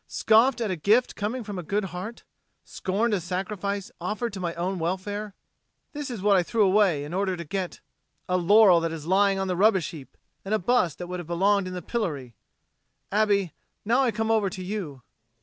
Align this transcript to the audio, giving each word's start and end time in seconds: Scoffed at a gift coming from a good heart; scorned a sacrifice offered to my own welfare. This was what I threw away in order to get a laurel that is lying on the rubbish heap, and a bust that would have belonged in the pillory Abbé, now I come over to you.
Scoffed 0.07 0.61
at 0.61 0.71
a 0.71 0.75
gift 0.75 1.15
coming 1.15 1.43
from 1.43 1.59
a 1.59 1.61
good 1.61 1.85
heart; 1.93 2.23
scorned 2.63 3.13
a 3.13 3.21
sacrifice 3.21 3.91
offered 4.01 4.33
to 4.33 4.39
my 4.39 4.55
own 4.55 4.79
welfare. 4.79 5.35
This 5.93 6.09
was 6.09 6.23
what 6.23 6.35
I 6.35 6.41
threw 6.41 6.65
away 6.65 7.03
in 7.03 7.13
order 7.13 7.37
to 7.37 7.43
get 7.43 7.81
a 8.27 8.35
laurel 8.35 8.79
that 8.79 8.91
is 8.91 9.05
lying 9.05 9.37
on 9.37 9.47
the 9.47 9.55
rubbish 9.55 9.91
heap, 9.91 10.17
and 10.43 10.55
a 10.55 10.57
bust 10.57 10.97
that 10.97 11.05
would 11.05 11.19
have 11.19 11.27
belonged 11.27 11.67
in 11.67 11.75
the 11.75 11.83
pillory 11.83 12.33
Abbé, 13.11 13.51
now 13.85 14.01
I 14.01 14.09
come 14.09 14.31
over 14.31 14.49
to 14.49 14.63
you. 14.63 15.03